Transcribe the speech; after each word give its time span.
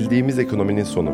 Bildiğimiz 0.00 0.38
ekonominin 0.38 0.84
sonu. 0.84 1.10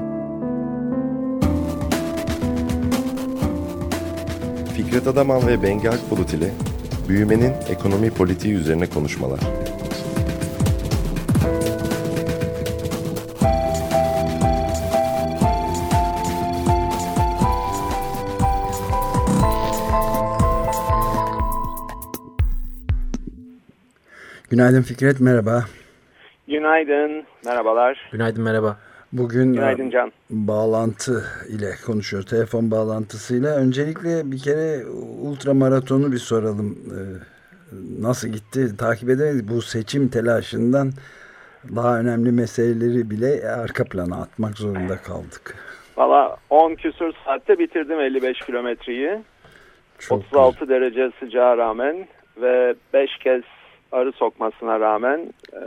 Fikret 4.77 5.07
Adaman 5.07 5.47
ve 5.47 5.63
Bengi 5.63 5.91
Akbulut 5.91 6.35
ile 6.35 6.51
büyümenin 7.09 7.53
ekonomi 7.71 8.11
politiği 8.11 8.55
üzerine 8.55 8.87
konuşmalar. 8.87 9.41
Günaydın 24.51 24.83
Fikret, 24.83 25.21
merhaba. 25.21 25.65
Günaydın, 26.49 27.25
merhabalar. 27.47 28.09
Günaydın, 28.13 28.45
merhaba. 28.45 28.77
Bugün 29.13 29.53
Günaydın 29.53 29.91
Can. 29.91 30.13
bağlantı 30.31 31.25
ile 31.49 31.71
konuşuyoruz, 31.87 32.31
telefon 32.31 32.71
bağlantısıyla. 32.71 33.57
Öncelikle 33.57 34.31
bir 34.33 34.39
kere 34.39 34.87
ultramaratonu 35.23 36.13
bir 36.13 36.19
soralım. 36.19 36.79
Ee, 36.91 36.99
nasıl 38.03 38.29
gitti? 38.29 38.77
Takip 38.77 39.11
edemedik. 39.11 39.49
Bu 39.49 39.63
seçim 39.63 40.09
telaşından 40.09 40.91
daha 41.77 41.99
önemli 42.01 42.33
meseleleri 42.33 43.11
bile 43.11 43.51
arka 43.51 43.85
plana 43.85 44.17
atmak 44.17 44.59
zorunda 44.59 44.97
kaldık. 44.97 45.55
Valla 45.97 46.37
10 46.51 46.75
küsur 46.75 47.13
saatte 47.25 47.59
bitirdim 47.59 48.01
55 48.01 48.39
kilometreyi. 48.39 49.19
36 50.11 50.61
güzel. 50.61 50.75
derece 50.75 51.11
sıcağa 51.21 51.57
rağmen 51.57 52.09
ve 52.41 52.75
5 52.93 53.19
kez 53.19 53.43
arı 53.93 54.13
sokmasına 54.13 54.81
rağmen 54.81 55.33
e, 55.53 55.63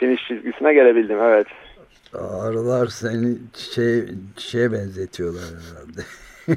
finish 0.00 0.28
çizgisine 0.28 0.74
gelebildim 0.74 1.18
evet. 1.22 1.46
Arılar 2.14 2.86
seni 2.86 3.36
şey 3.74 4.04
şeye 4.36 4.72
benzetiyorlar 4.72 5.42
herhalde. 5.42 6.00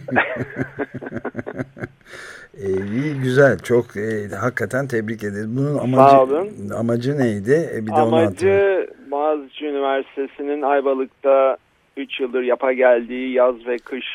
e, 2.58 2.68
iyi 2.92 3.14
güzel 3.24 3.60
çok 3.60 3.98
e, 3.98 4.28
hakikaten 4.42 4.88
tebrik 4.88 5.24
ederiz. 5.24 5.58
Bunun 5.58 5.78
amacı 5.78 6.76
amacı 6.76 7.18
neydi? 7.18 7.70
E, 7.76 7.86
bir 7.86 7.92
de 7.92 7.96
amacı 7.96 8.88
Boğaziçi 9.12 9.66
Üniversitesi'nin 9.66 10.62
Ayvalık'ta 10.62 11.58
3 11.98 12.20
yıldır 12.20 12.42
yapa 12.42 12.74
geldiği 12.74 13.34
yaz 13.34 13.68
ve 13.68 13.78
kış 13.78 14.06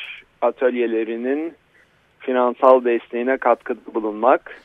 atölyelerinin 0.43 1.53
finansal 2.19 2.84
desteğine 2.84 3.37
katkıda 3.37 3.95
bulunmak. 3.95 4.61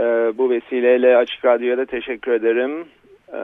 E, 0.00 0.04
bu 0.38 0.50
vesileyle 0.50 1.16
Açık 1.16 1.44
Radyo'ya 1.44 1.78
da 1.78 1.86
teşekkür 1.86 2.32
ederim. 2.32 2.86
E, 3.32 3.40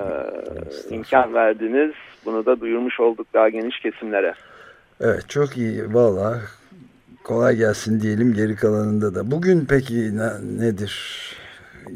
imkan 0.90 1.34
verdiniz. 1.34 1.92
Bunu 2.24 2.46
da 2.46 2.60
duyurmuş 2.60 3.00
olduk 3.00 3.26
daha 3.34 3.48
geniş 3.48 3.80
kesimlere. 3.80 4.34
Evet 5.00 5.28
çok 5.28 5.56
iyi 5.56 5.94
valla 5.94 6.40
kolay 7.24 7.56
gelsin 7.56 8.00
diyelim 8.00 8.34
geri 8.34 8.56
kalanında 8.56 9.14
da. 9.14 9.30
Bugün 9.30 9.66
peki 9.70 9.94
ne, 9.94 10.66
nedir? 10.66 10.92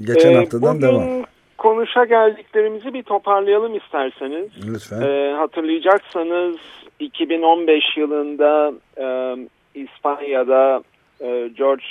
Geçen 0.07 0.33
ee, 0.33 0.37
haftadan 0.37 0.77
bugün 0.77 0.89
devam. 0.89 1.25
konuşa 1.59 2.05
geldiklerimizi 2.05 2.95
bir 2.95 3.03
toparlayalım 3.03 3.77
isterseniz. 3.77 4.49
Lütfen. 4.69 5.03
Ee, 5.03 5.33
hatırlayacaksanız 5.33 6.57
2015 7.01 7.97
yılında 7.97 8.73
e, 8.97 9.37
İspanya'da 9.75 10.83
e, 11.21 11.49
George 11.49 11.85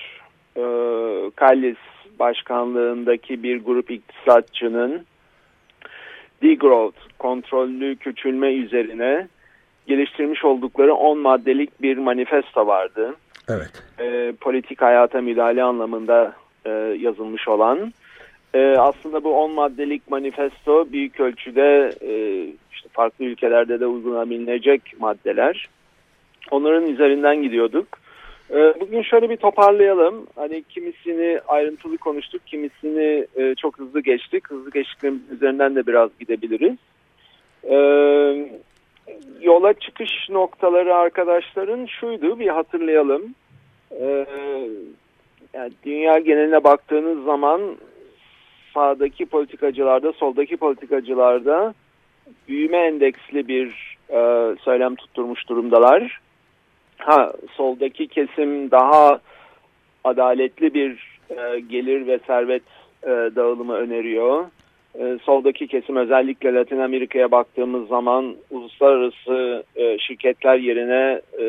e, 0.58 0.64
Callis 1.40 1.78
başkanlığındaki 2.20 3.44
bir 3.44 3.64
grup 3.64 3.92
iktisatçının 3.92 5.06
degrowth, 6.46 6.98
kontrollü 7.20 7.96
küçülme 7.96 8.54
üzerine 8.54 9.28
geliştirmiş 9.88 10.46
oldukları 10.46 10.94
10 10.94 11.18
maddelik 11.18 11.82
bir 11.82 11.98
manifesto 11.98 12.68
vardı. 12.68 13.16
Evet. 13.50 13.84
E, 14.00 14.34
politik 14.42 14.82
hayata 14.82 15.22
müdahale 15.22 15.64
anlamında 15.64 16.34
e, 16.66 16.70
yazılmış 17.00 17.48
olan. 17.48 17.94
E, 18.54 18.76
aslında 18.78 19.24
bu 19.24 19.36
10 19.36 19.52
maddelik 19.52 20.12
manifesto 20.12 20.92
büyük 20.92 21.20
ölçüde 21.20 21.92
e, 22.02 22.44
işte 22.72 22.90
farklı 22.92 23.26
ülkelerde 23.26 23.80
de 23.80 23.86
uygulanabilecek 23.86 24.82
maddeler. 25.00 25.70
Onların 26.52 26.88
üzerinden 26.88 27.42
gidiyorduk. 27.42 27.88
Ee, 28.52 28.74
bugün 28.80 29.02
şöyle 29.02 29.30
bir 29.30 29.38
toparlayalım. 29.38 30.28
Hani 30.36 30.64
kimisini 30.64 31.40
ayrıntılı 31.48 31.98
konuştuk, 31.98 32.42
kimisini 32.46 33.28
e, 33.36 33.56
çok 33.56 33.80
hızlı 33.80 34.02
geçtik. 34.02 34.50
Hızlı 34.50 34.72
geçtiklerimiz 34.72 35.32
üzerinden 35.32 35.76
de 35.76 35.88
biraz 35.88 36.10
gidebiliriz. 36.20 36.78
Ee, 37.64 38.50
yola 39.42 39.74
çıkış 39.74 40.30
noktaları 40.30 40.96
arkadaşların 40.96 41.86
şuydu, 41.86 42.40
bir 42.40 42.48
hatırlayalım. 42.48 43.36
Ee, 43.92 44.26
yani 45.54 45.72
dünya 45.86 46.20
geneline 46.20 46.64
baktığınız 46.64 47.26
zaman 47.26 47.62
sağdaki 48.74 49.26
politikacılarda, 49.26 50.14
soldaki 50.14 50.58
politikacılarda 50.58 51.74
büyüme 52.48 52.78
endeksli 52.78 53.48
bir 53.48 53.98
e, 54.10 54.56
söylem 54.64 54.96
tutturmuş 54.96 55.50
durumdalar 55.50 56.20
Ha 56.98 57.34
soldaki 57.54 58.08
kesim 58.08 58.72
daha 58.72 59.20
adaletli 60.04 60.74
bir 60.74 61.20
e, 61.30 61.60
gelir 61.60 62.08
ve 62.08 62.20
servet 62.28 62.64
e, 63.04 63.10
dağılımı 63.10 63.74
öneriyor. 63.74 64.46
E, 65.00 65.18
soldaki 65.24 65.68
kesim 65.68 65.96
özellikle 65.96 66.54
Latin 66.54 66.80
Amerika'ya 66.80 67.32
baktığımız 67.32 67.88
zaman 67.88 68.36
uluslararası 68.52 69.64
e, 69.76 69.98
şirketler 69.98 70.58
yerine 70.58 71.22
e, 71.40 71.46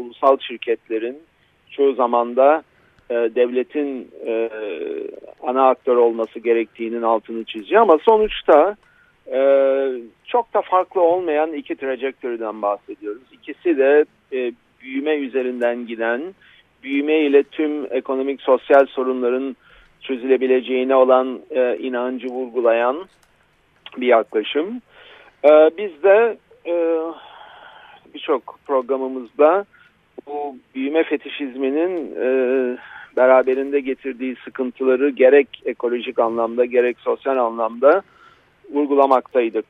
ulusal 0.00 0.38
şirketlerin 0.38 1.18
çoğu 1.70 1.94
zamanda 1.94 2.62
e, 3.10 3.14
devletin 3.14 4.10
e, 4.26 4.50
ana 5.42 5.68
aktör 5.68 5.96
olması 5.96 6.38
gerektiğinin 6.38 7.02
altını 7.02 7.44
çiziyor. 7.44 7.82
Ama 7.82 7.98
sonuçta 7.98 8.76
e, 9.32 9.38
çok 10.26 10.54
da 10.54 10.62
farklı 10.62 11.00
olmayan 11.00 11.52
iki 11.52 11.76
trajektöriden 11.76 12.62
bahsediyoruz. 12.62 13.22
İkisi 13.32 13.78
de 13.78 14.04
e, 14.32 14.52
büyüme 14.84 15.14
üzerinden 15.14 15.86
giden, 15.86 16.34
büyüme 16.82 17.20
ile 17.20 17.42
tüm 17.42 17.86
ekonomik 17.90 18.42
sosyal 18.42 18.86
sorunların 18.86 19.56
çözülebileceğine 20.00 20.94
olan 20.94 21.40
e, 21.50 21.76
inancı 21.78 22.26
vurgulayan 22.26 22.96
bir 23.96 24.06
yaklaşım. 24.06 24.82
E, 25.44 25.70
biz 25.78 26.02
de 26.02 26.36
e, 26.66 26.74
birçok 28.14 28.58
programımızda 28.66 29.64
bu 30.26 30.56
büyüme 30.74 31.04
fetişizminin 31.04 32.14
e, 32.16 32.28
beraberinde 33.16 33.80
getirdiği 33.80 34.36
sıkıntıları 34.44 35.10
gerek 35.10 35.62
ekolojik 35.64 36.18
anlamda 36.18 36.64
gerek 36.64 36.96
sosyal 37.00 37.36
anlamda 37.36 38.02
vurgulamaktaydık. 38.72 39.64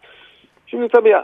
Şimdi 0.66 0.88
tabii 0.88 1.14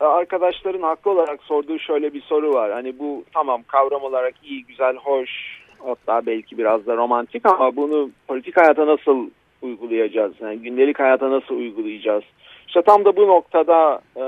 arkadaşların 0.00 0.82
haklı 0.82 1.10
olarak 1.10 1.42
sorduğu 1.42 1.78
şöyle 1.78 2.14
bir 2.14 2.22
soru 2.22 2.54
var. 2.54 2.72
Hani 2.72 2.98
bu 2.98 3.24
tamam 3.34 3.62
kavram 3.66 4.02
olarak 4.02 4.34
iyi, 4.44 4.64
güzel, 4.64 4.96
hoş, 4.96 5.30
hatta 5.78 6.26
belki 6.26 6.58
biraz 6.58 6.86
da 6.86 6.96
romantik 6.96 7.46
ama 7.46 7.76
bunu 7.76 8.10
politik 8.28 8.56
hayata 8.56 8.86
nasıl 8.86 9.30
uygulayacağız? 9.62 10.32
Yani 10.40 10.58
gündelik 10.58 10.98
hayata 10.98 11.30
nasıl 11.30 11.54
uygulayacağız? 11.54 12.24
İşte 12.66 12.82
tam 12.82 13.04
da 13.04 13.16
bu 13.16 13.26
noktada 13.26 14.00
e, 14.16 14.24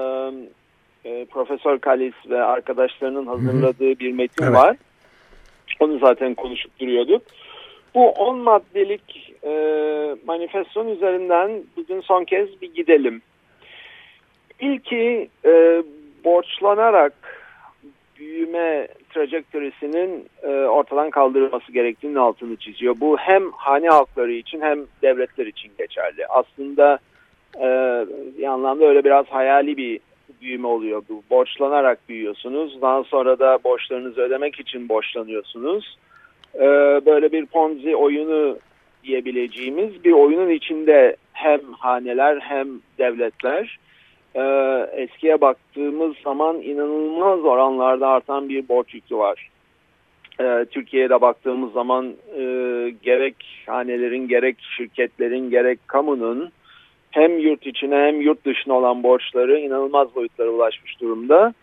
e, 1.05 1.25
Profesör 1.25 1.79
Kalis 1.79 2.15
ve 2.29 2.43
arkadaşlarının 2.43 3.27
hazırladığı 3.27 3.99
bir 3.99 4.13
metin 4.13 4.45
evet. 4.45 4.55
var. 4.55 4.77
Onu 5.81 5.99
zaten 5.99 6.35
konuşup 6.35 6.81
duruyorduk. 6.81 7.23
Bu 7.95 8.11
10 8.11 8.39
maddelik 8.39 9.35
e, 9.45 9.51
manifeston 10.27 10.89
üzerinden 10.89 11.63
bugün 11.77 12.01
son 12.01 12.25
kez 12.25 12.61
bir 12.63 12.75
gidelim. 12.75 13.23
İlki 14.61 15.29
e, 15.45 15.83
borçlanarak 16.25 17.13
büyüme 18.19 18.89
trajektörisinin 19.15 20.27
e, 20.43 20.49
ortadan 20.49 21.11
kaldırılması 21.11 21.73
gerektiğinin 21.73 22.17
altını 22.17 22.57
çiziyor. 22.57 22.97
Bu 23.01 23.17
hem 23.17 23.53
hane 23.53 23.89
halkları 23.89 24.33
için 24.33 24.61
hem 24.61 24.79
devletler 25.03 25.47
için 25.47 25.73
geçerli. 25.79 26.27
Aslında 26.27 26.99
e, 27.57 27.67
bir 28.39 28.45
anlamda 28.45 28.85
öyle 28.85 29.05
biraz 29.05 29.27
hayali 29.27 29.77
bir 29.77 30.01
büyüme 30.41 30.67
oluyor. 30.67 31.03
Bu 31.09 31.23
borçlanarak 31.31 32.09
büyüyorsunuz. 32.09 32.83
Daha 32.83 33.05
sonra 33.05 33.39
da 33.39 33.59
borçlarınızı 33.65 34.21
ödemek 34.21 34.61
için 34.61 34.89
borçlanıyorsunuz. 34.89 35.99
E, 36.55 36.67
böyle 37.07 37.33
bir 37.33 37.47
ponzi 37.47 37.97
oyunu 37.97 38.59
diyebileceğimiz 39.05 40.05
bir 40.05 40.13
oyunun 40.13 40.51
içinde 40.51 41.17
hem 41.33 41.61
haneler 41.73 42.41
hem 42.41 42.69
devletler 42.99 43.79
e, 44.37 44.43
eskiye 45.03 45.41
baktığımız 45.41 46.17
zaman 46.25 46.63
inanılmaz 46.63 47.45
oranlarda 47.45 48.09
artan 48.09 48.49
bir 48.49 48.69
borç 48.69 48.95
yükü 48.95 49.17
var. 49.17 49.51
E, 50.41 50.65
Türkiye'de 50.71 51.21
baktığımız 51.21 51.73
zaman 51.73 52.15
e, 52.39 52.43
gerek 53.03 53.37
hanelerin 53.67 54.29
gerek 54.29 54.57
şirketlerin 54.77 55.51
gerek 55.51 55.79
kamunun 55.87 56.51
hem 57.11 57.39
yurt 57.39 57.67
içine 57.67 57.97
hem 57.97 58.21
yurt 58.21 58.45
dışına 58.45 58.75
olan 58.75 59.03
borçları 59.03 59.59
inanılmaz 59.59 60.15
boyutlara 60.15 60.49
ulaşmış 60.49 61.01
durumda. 61.01 61.55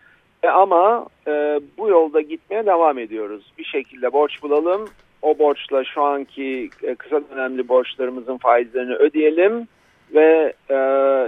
E 0.42 0.48
ama 0.48 1.06
e, 1.26 1.60
bu 1.78 1.88
yolda 1.88 2.20
gitmeye 2.20 2.66
devam 2.66 2.98
ediyoruz. 2.98 3.52
Bir 3.58 3.64
şekilde 3.64 4.12
borç 4.12 4.42
bulalım. 4.42 4.88
O 5.22 5.38
borçla 5.38 5.84
şu 5.84 6.02
anki 6.02 6.70
e, 6.82 6.94
kısa 6.94 7.20
dönemli 7.30 7.68
borçlarımızın 7.68 8.36
faizlerini 8.36 8.94
ödeyelim 8.94 9.68
ve 10.14 10.52
e, 10.70 10.76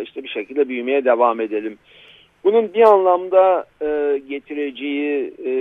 işte 0.02 0.22
bir 0.22 0.28
şekilde 0.28 0.68
büyümeye 0.68 1.04
devam 1.04 1.40
edelim. 1.40 1.78
Bunun 2.44 2.74
bir 2.74 2.82
anlamda 2.82 3.66
e, 3.82 4.18
getireceği 4.28 5.34
e, 5.46 5.52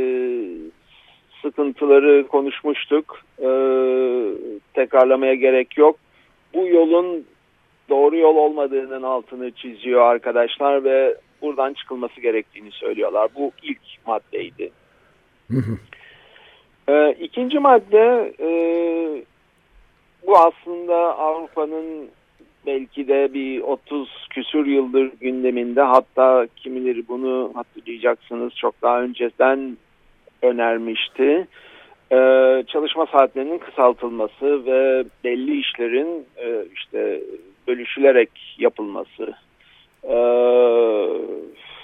sıkıntıları 1.42 2.28
konuşmuştuk. 2.28 3.22
E, 3.40 3.50
tekrarlamaya 4.74 5.34
gerek 5.34 5.78
yok. 5.78 5.96
Bu 6.54 6.68
yolun 6.68 7.26
doğru 7.90 8.18
yol 8.18 8.36
olmadığının 8.36 9.04
altını 9.04 9.52
çiziyor 9.52 10.02
arkadaşlar 10.02 10.84
ve 10.84 11.16
buradan 11.42 11.74
çıkılması 11.74 12.22
gerektiğini 12.22 12.72
söylüyorlar. 12.72 13.30
Bu 13.36 13.52
ilk 13.64 13.80
maddeydi. 14.08 14.72
e, 16.88 17.12
ikinci 17.12 17.60
madde 17.60 18.34
e, 18.40 18.50
bu 20.28 20.38
aslında 20.38 21.18
Avrupa'nın 21.18 22.10
belki 22.66 23.08
de 23.08 23.34
bir 23.34 23.62
30 23.62 24.28
küsür 24.30 24.66
yıldır 24.66 25.12
gündeminde 25.22 25.82
hatta 25.82 26.48
kimileri 26.56 27.08
bunu 27.08 27.52
hatırlayacaksınız 27.56 28.54
çok 28.56 28.82
daha 28.82 29.02
önceden 29.02 29.78
önermişti. 30.42 31.48
Ee, 32.12 32.64
çalışma 32.68 33.06
saatlerinin 33.06 33.58
kısaltılması 33.58 34.66
ve 34.66 35.04
belli 35.24 35.60
işlerin 35.60 36.26
e, 36.38 36.66
işte 36.76 37.22
bölüşülerek 37.68 38.30
yapılması. 38.60 39.34
Ee, 40.04 40.16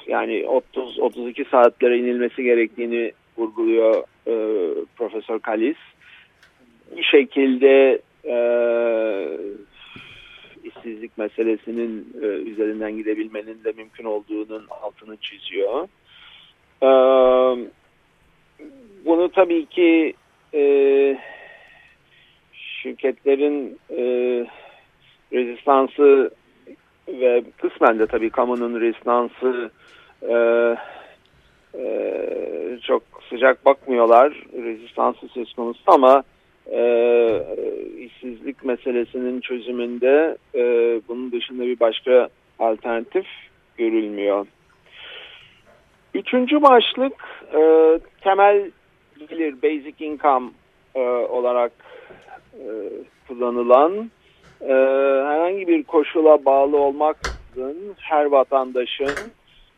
yani 0.07 0.43
30-32 0.75 1.49
saatlere 1.49 1.97
inilmesi 1.97 2.43
gerektiğini 2.43 3.11
vurguluyor 3.37 4.03
e, 4.27 4.35
Profesör 4.95 5.39
Kalis. 5.39 5.77
Bir 6.97 7.03
şekilde 7.03 8.01
e, 8.25 8.35
işsizlik 10.63 11.17
meselesinin 11.17 12.13
e, 12.21 12.25
üzerinden 12.25 12.97
gidebilmenin 12.97 13.63
de 13.63 13.71
mümkün 13.77 14.05
olduğunun 14.05 14.65
altını 14.69 15.17
çiziyor. 15.17 15.87
E, 16.83 16.89
bunu 19.05 19.31
tabii 19.31 19.65
ki 19.65 20.13
e, 20.53 20.63
şirketlerin 22.53 23.79
e, 23.89 24.03
rezistansı 25.33 26.31
ve 27.07 27.43
kısmen 27.57 27.99
de 27.99 28.07
tabii 28.07 28.29
kamunun 28.29 28.81
rezistansı 28.81 29.71
e, 30.21 30.35
e, 31.79 32.79
çok 32.83 33.03
sıcak 33.29 33.65
bakmıyorlar 33.65 34.43
rezistansı 34.53 35.27
söz 35.27 35.53
konusu 35.53 35.81
ama 35.87 36.23
e, 36.71 36.81
işsizlik 37.99 38.65
meselesinin 38.65 39.41
çözümünde 39.41 40.37
e, 40.55 40.61
bunun 41.07 41.31
dışında 41.31 41.63
bir 41.63 41.79
başka 41.79 42.29
alternatif 42.59 43.25
görülmüyor. 43.77 44.47
Üçüncü 46.13 46.61
başlık 46.61 47.13
e, 47.53 47.61
temel 48.21 48.71
gelir 49.29 49.55
basic 49.63 50.05
income 50.05 50.49
e, 50.95 50.99
olarak 51.09 51.71
e, 52.53 52.67
kullanılan 53.27 54.11
e, 54.61 54.73
herhangi 55.25 55.67
bir 55.67 55.83
koşula 55.83 56.45
bağlı 56.45 56.77
olmaksızın 56.77 57.95
her 57.97 58.25
vatandaşın 58.25 59.31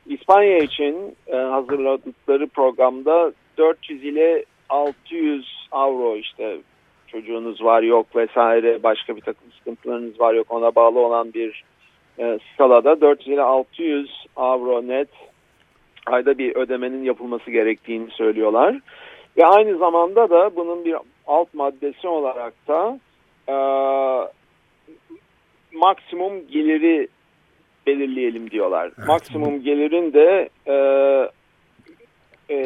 İspanya 0.05 0.57
için 0.57 1.15
e, 1.27 1.35
hazırladıkları 1.35 2.47
programda 2.47 3.33
400 3.57 4.03
ile 4.03 4.45
600 4.69 5.67
avro 5.71 6.15
işte 6.15 6.57
çocuğunuz 7.13 7.63
var 7.63 7.83
yok 7.83 8.15
vesaire 8.15 8.83
başka 8.83 9.15
bir 9.15 9.21
takım 9.21 9.51
sıkıntılarınız 9.57 10.19
var 10.19 10.33
yok 10.33 10.47
ona 10.49 10.75
bağlı 10.75 10.99
olan 10.99 11.33
bir 11.33 11.63
e, 12.19 12.39
skalada 12.53 13.01
400 13.01 13.27
ile 13.27 13.41
600 13.41 14.25
avro 14.35 14.87
net 14.87 15.09
ayda 16.05 16.37
bir 16.37 16.55
ödemenin 16.55 17.03
yapılması 17.03 17.51
gerektiğini 17.51 18.11
söylüyorlar. 18.11 18.79
Ve 19.37 19.45
aynı 19.45 19.77
zamanda 19.77 20.29
da 20.29 20.55
bunun 20.55 20.85
bir 20.85 20.95
alt 21.27 21.53
maddesi 21.53 22.07
olarak 22.07 22.53
da 22.67 22.99
e, 23.47 23.55
maksimum 25.73 26.47
geliri 26.47 27.07
belirleyelim 27.87 28.51
diyorlar. 28.51 28.91
Evet. 28.97 29.07
Maksimum 29.07 29.63
gelirin 29.63 30.13
de 30.13 30.49
e, 30.67 30.75
e, 32.49 32.57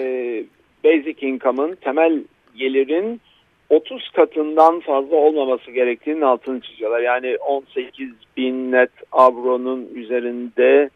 basic 0.84 1.28
income'ın 1.28 1.76
temel 1.76 2.24
gelirin 2.56 3.22
30 3.70 4.10
katından 4.10 4.80
fazla 4.80 5.16
olmaması 5.16 5.72
gerektiğinin 5.72 6.22
altını 6.22 6.62
çiziyorlar. 6.62 7.00
Yani 7.00 7.38
18 7.38 8.10
bin 8.38 8.72
net 8.72 8.92
avronun 9.12 9.90
üzerinde 9.96 10.90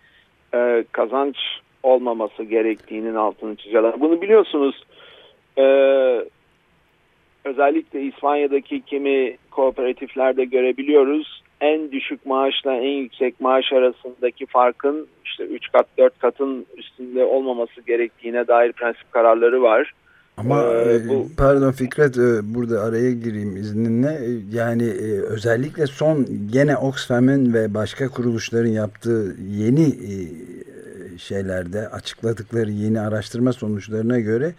e, 0.54 0.84
kazanç 0.92 1.38
olmaması 1.84 2.44
gerektiğinin 2.44 3.16
altını 3.16 3.56
çiziyorlar. 3.56 4.02
Bunu 4.02 4.22
biliyorsunuz 4.22 4.84
e, 5.58 5.66
özellikle 7.46 8.02
İspanya'daki 8.02 8.82
kimi 8.82 9.38
kooperatiflerde 9.52 10.46
görebiliyoruz. 10.46 11.44
En 11.62 11.92
düşük 11.92 12.26
maaşla 12.26 12.76
en 12.76 12.98
yüksek 12.98 13.42
maaş 13.42 13.74
arasındaki 13.74 14.46
farkın 14.46 15.08
işte 15.26 15.44
3 15.44 15.72
kat 15.72 15.88
4 15.98 16.20
katın 16.20 16.66
üstünde 16.78 17.26
olmaması 17.26 17.82
gerektiğine 17.82 18.48
dair 18.48 18.72
prensip 18.72 19.12
kararları 19.12 19.62
var. 19.62 19.94
Ama 20.38 20.64
ee, 20.64 21.10
bu... 21.10 21.28
pardon 21.38 21.72
Fikret 21.72 22.18
burada 22.44 22.84
araya 22.84 23.12
gireyim 23.12 23.58
izninle. 23.58 24.22
Yani 24.54 24.92
özellikle 25.28 25.88
son 25.88 26.28
gene 26.52 26.78
Oxfam'ın 26.78 27.54
ve 27.54 27.74
başka 27.74 28.08
kuruluşların 28.08 28.70
yaptığı 28.70 29.36
yeni 29.50 29.96
şeylerde 31.18 31.88
açıkladıkları 31.90 32.72
yeni 32.72 33.00
araştırma 33.00 33.54
sonuçlarına 33.54 34.20
göre 34.20 34.54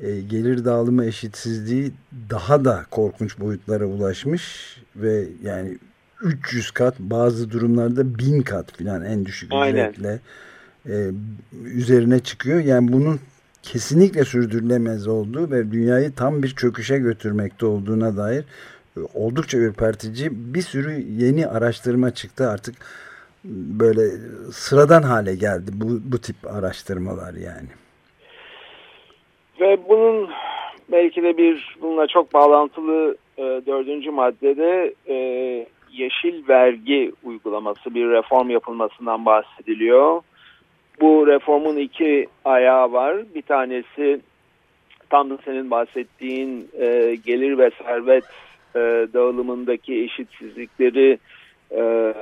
gelir 0.00 0.64
dağılımı 0.64 1.04
eşitsizliği 1.04 1.92
daha 2.30 2.64
da 2.64 2.86
korkunç 2.90 3.40
boyutlara 3.40 3.84
ulaşmış 3.84 4.76
ve 4.96 5.24
yani 5.42 5.78
300 6.22 6.70
kat 6.70 6.98
bazı 6.98 7.50
durumlarda 7.50 8.18
1000 8.18 8.42
kat 8.42 8.76
filan 8.76 9.04
en 9.04 9.24
düşük 9.24 9.52
ücretle 9.52 10.20
üzerine 11.64 12.18
çıkıyor. 12.18 12.60
Yani 12.60 12.92
bunun 12.92 13.20
kesinlikle 13.72 14.24
sürdürülemez 14.24 15.08
olduğu 15.08 15.50
ve 15.50 15.72
dünyayı 15.72 16.14
tam 16.14 16.42
bir 16.42 16.48
çöküşe 16.48 16.98
götürmekte 16.98 17.66
olduğuna 17.66 18.16
dair 18.16 18.44
e, 18.96 19.00
oldukça 19.14 19.58
ürpertici 19.58 20.28
bir 20.32 20.62
sürü 20.62 20.92
yeni 20.92 21.46
araştırma 21.46 22.10
çıktı 22.10 22.50
artık 22.50 22.74
böyle 23.80 24.02
sıradan 24.52 25.02
hale 25.02 25.34
geldi 25.34 25.70
bu, 25.74 26.12
bu 26.12 26.18
tip 26.18 26.36
araştırmalar 26.46 27.34
yani. 27.34 27.68
Ve 29.60 29.88
bunun 29.88 30.30
belki 30.92 31.22
de 31.22 31.36
bir 31.36 31.76
bununla 31.82 32.06
çok 32.06 32.34
bağlantılı 32.34 33.16
e, 33.38 33.42
dördüncü 33.42 34.10
maddede 34.10 34.94
e, 35.08 35.16
yeşil 35.92 36.48
vergi 36.48 37.12
uygulaması 37.24 37.94
bir 37.94 38.10
reform 38.10 38.50
yapılmasından 38.50 39.26
bahsediliyor 39.26 40.22
bu 41.00 41.26
reformun 41.26 41.76
iki 41.76 42.26
ayağı 42.44 42.92
var. 42.92 43.16
Bir 43.34 43.42
tanesi 43.42 44.20
tam 45.10 45.30
da 45.30 45.38
senin 45.44 45.70
bahsettiğin 45.70 46.68
e, 46.80 47.16
gelir 47.26 47.58
ve 47.58 47.70
servet 47.84 48.24
e, 48.76 48.78
dağılımındaki 49.14 50.02
eşitsizlikleri 50.02 51.18
e, 51.70 52.14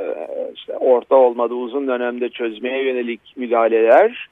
işte 0.54 0.76
orta 0.76 1.16
olmadı 1.16 1.54
uzun 1.54 1.88
dönemde 1.88 2.28
çözmeye 2.28 2.84
yönelik 2.84 3.20
müdahaleler. 3.36 4.28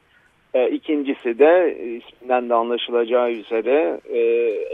E, 0.55 0.71
ikincisi 0.71 1.39
de 1.39 1.77
isminden 1.99 2.49
de 2.49 2.55
anlaşılacağı 2.55 3.31
üzere 3.31 4.01
e, 4.13 4.21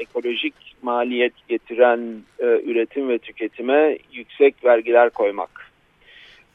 ekolojik 0.00 0.54
maliyet 0.82 1.32
getiren 1.49 2.00
e, 2.38 2.46
üretim 2.46 3.08
ve 3.08 3.18
tüketime 3.18 3.99
yüksek 4.12 4.64
vergiler 4.64 5.11
koymak 5.11 5.75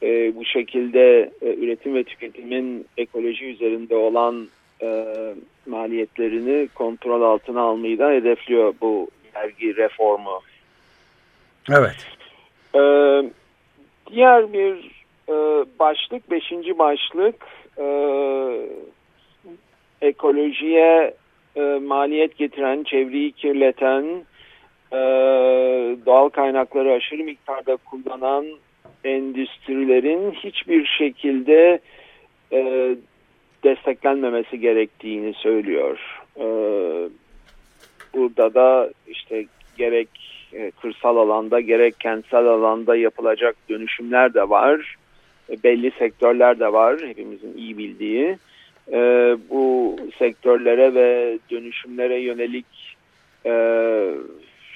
e, 0.02 0.36
bu 0.36 0.44
şekilde 0.44 1.30
e, 1.42 1.54
üretim 1.54 1.94
ve 1.94 2.04
tüketimin 2.04 2.86
ekoloji 2.96 3.44
üzerinde 3.44 3.96
olan 3.96 4.48
e, 4.82 5.06
maliyetlerini 5.66 6.68
kontrol 6.74 7.22
altına 7.22 7.60
almayı 7.60 7.98
da 7.98 8.10
hedefliyor 8.10 8.74
bu 8.80 9.08
vergi 9.36 9.76
reformu. 9.76 10.40
Evet. 11.70 12.06
E, 12.74 12.82
diğer 14.12 14.52
bir 14.52 14.90
e, 15.28 15.34
başlık, 15.78 16.30
beşinci 16.30 16.78
başlık 16.78 17.46
e, 17.78 17.86
ekolojiye 20.02 21.14
e, 21.56 21.60
maliyet 21.62 22.38
getiren, 22.38 22.82
çevreyi 22.82 23.32
kirleten, 23.32 24.04
e, 24.92 24.98
doğal 26.06 26.28
kaynakları 26.28 26.92
aşırı 26.92 27.24
miktarda 27.24 27.76
kullanan 27.76 28.46
endüstrilerin 29.04 30.30
hiçbir 30.30 30.86
şekilde 30.86 31.80
e, 32.52 32.90
desteklenmemesi 33.64 34.60
gerektiğini 34.60 35.34
söylüyor. 35.34 35.98
E, 36.36 36.46
burada 38.14 38.54
da 38.54 38.90
işte 39.06 39.46
gerek 39.76 40.08
e, 40.52 40.70
kırsal 40.70 41.16
alanda 41.16 41.60
gerek 41.60 42.00
kentsel 42.00 42.46
alanda 42.46 42.96
yapılacak 42.96 43.56
dönüşümler 43.68 44.34
de 44.34 44.48
var. 44.48 44.96
E, 45.50 45.62
belli 45.62 45.90
sektörler 45.98 46.60
de 46.60 46.72
var 46.72 47.00
hepimizin 47.06 47.56
iyi 47.56 47.78
bildiği. 47.78 48.38
E, 48.92 48.98
bu 49.50 49.96
sektörlere 50.18 50.94
ve 50.94 51.38
dönüşümlere 51.50 52.18
yönelik 52.18 52.96
e, 53.46 53.52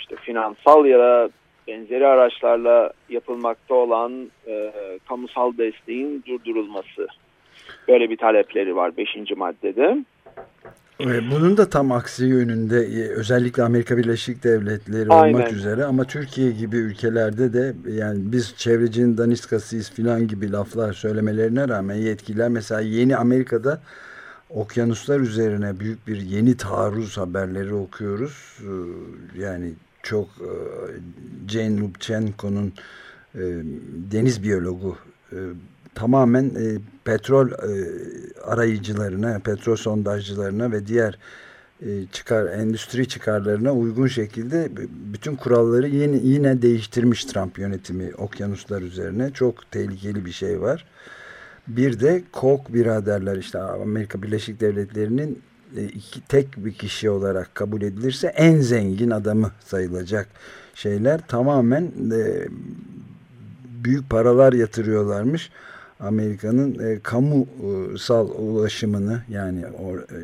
işte 0.00 0.16
finansal 0.16 0.87
ya 0.87 0.99
da 0.99 1.28
benzeri 1.67 2.07
araçlarla 2.07 2.91
yapılmakta 3.09 3.75
olan 3.75 4.31
e, 4.47 4.73
kamusal 5.09 5.59
desteğin 5.59 6.25
durdurulması. 6.27 7.07
Böyle 7.89 8.11
bir 8.11 8.17
talepleri 8.17 8.77
var 8.77 8.97
5. 8.97 9.09
maddede. 9.37 10.05
Bunun 11.01 11.57
da 11.57 11.71
tam 11.71 11.93
aksi 11.93 12.25
yönünde 12.25 12.77
e, 12.77 13.09
özellikle 13.09 13.63
Amerika 13.63 13.97
Birleşik 13.97 14.45
Devletleri 14.45 15.11
Aynen. 15.11 15.35
olmak 15.35 15.53
üzere 15.53 15.85
ama 15.85 16.05
Türkiye 16.05 16.51
gibi 16.51 16.77
ülkelerde 16.77 17.53
de 17.53 17.75
yani 17.91 18.19
biz 18.33 18.57
çevrecinin 18.57 19.19
daniskasıyız 19.19 19.91
filan 19.91 20.29
gibi 20.29 20.53
laflar 20.53 20.93
söylemelerine 20.93 21.69
rağmen 21.69 21.95
yetkililer 21.95 22.49
mesela 22.49 22.81
yeni 22.81 23.17
Amerika'da 23.17 23.81
okyanuslar 24.51 25.21
üzerine 25.21 25.81
büyük 25.81 26.07
bir 26.07 26.17
yeni 26.17 26.57
taarruz 26.57 27.19
haberleri 27.19 27.75
okuyoruz. 27.75 28.59
Ee, 28.61 29.43
yani 29.43 29.73
çok 30.07 30.29
e, 30.29 30.51
Jane 31.49 31.81
Lubchenko'nun 31.81 32.73
e, 33.35 33.41
deniz 34.13 34.43
biyologu 34.43 34.97
e, 35.33 35.37
tamamen 35.95 36.51
petrol 37.05 37.49
arayıcılarına, 38.45 39.39
petrol 39.39 39.77
sondajcılarına 39.77 40.73
ve 40.73 40.87
diğer 40.87 41.19
çıkar 42.13 42.47
endüstri 42.47 43.09
çıkarlarına 43.09 43.73
uygun 43.73 44.07
şekilde 44.07 44.71
bütün 45.13 45.37
kuralları 45.37 45.89
yine, 45.89 46.17
yine 46.17 46.63
değiştirmiş 46.63 47.25
Trump 47.25 47.59
yönetimi 47.59 48.15
okyanuslar 48.15 48.83
üzerine. 48.83 49.31
Çok 49.33 49.71
tehlikeli 49.71 50.25
bir 50.25 50.33
şey 50.33 50.61
var. 50.61 50.85
Bir 51.69 52.01
de 52.01 52.23
Koch 52.33 52.61
biraderler 52.69 53.37
işte 53.37 53.59
Amerika 53.59 54.23
Birleşik 54.23 54.61
Devletleri'nin 54.61 55.43
iki, 55.85 56.21
tek 56.21 56.64
bir 56.64 56.73
kişi 56.73 57.11
olarak 57.11 57.54
kabul 57.54 57.83
edilirse 57.83 58.26
en 58.26 58.61
zengin 58.61 59.11
adamı 59.11 59.50
sayılacak 59.64 60.28
şeyler 60.75 61.21
tamamen 61.28 61.83
e, 62.12 62.49
büyük 63.85 64.11
paralar 64.11 64.52
yatırıyorlarmış. 64.52 65.50
Amerika'nın 66.00 66.78
e, 66.78 67.00
kamusal 67.00 68.28
ulaşımını 68.28 69.23
yani 69.28 69.66
o, 69.66 69.97
e, 69.97 70.18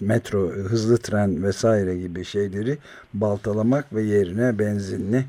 metro, 0.00 0.48
hızlı 0.48 0.98
tren 0.98 1.42
vesaire 1.42 1.98
gibi 1.98 2.24
şeyleri 2.24 2.78
baltalamak 3.14 3.94
ve 3.94 4.02
yerine 4.02 4.58
benzinli 4.58 5.24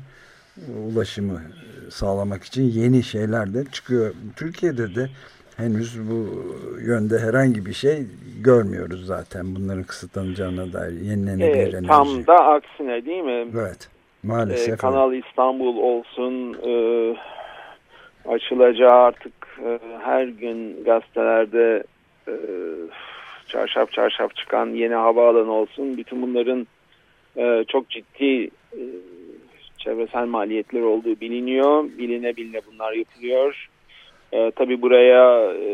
ulaşımı 0.86 1.42
sağlamak 1.90 2.44
için 2.44 2.62
yeni 2.62 3.02
şeyler 3.02 3.54
de 3.54 3.64
çıkıyor. 3.72 4.14
Türkiye'de 4.36 4.94
de 4.94 5.10
henüz 5.56 6.10
bu 6.10 6.44
yönde 6.80 7.18
herhangi 7.18 7.66
bir 7.66 7.72
şey 7.72 7.98
görmüyoruz 8.44 9.06
zaten 9.06 9.54
bunların 9.54 9.82
kısıtlanacağına 9.82 10.72
dair 10.72 10.92
yenilenebilir 10.92 11.56
evet, 11.56 11.74
enerji. 11.74 11.88
Tam 11.88 12.26
da 12.26 12.34
aksine 12.34 13.04
değil 13.04 13.22
mi? 13.22 13.46
Evet. 13.54 13.88
Maalesef. 14.22 14.74
Ee, 14.74 14.76
Kanal 14.76 15.14
İstanbul 15.14 15.76
olsun 15.76 16.56
e, 16.66 16.72
açılacağı 18.28 18.92
artık 18.92 19.32
e, 19.64 19.78
her 20.02 20.24
gün 20.24 20.84
gazetelerde 20.84 21.82
e, 22.28 22.34
çarşaf 23.46 23.92
çarşaf 23.92 24.36
çıkan 24.36 24.66
yeni 24.66 24.94
havaalanı 24.94 25.52
olsun. 25.52 25.96
Bütün 25.96 26.22
bunların 26.22 26.66
e, 27.36 27.64
çok 27.68 27.90
ciddi 27.90 28.44
e, 28.72 28.82
çevresel 29.78 30.26
maliyetler 30.26 30.82
olduğu 30.82 31.20
biliniyor. 31.20 31.84
Biline 31.98 32.36
biline 32.36 32.60
bunlar 32.72 32.92
yapılıyor. 32.92 33.68
E, 34.32 34.50
tabii 34.50 34.82
buraya 34.82 35.52
e, 35.52 35.72